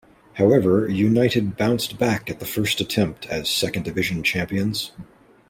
[0.33, 4.93] However, United bounced back at the first attempt as Second Division champions.